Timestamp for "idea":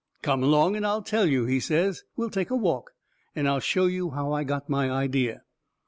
4.89-5.43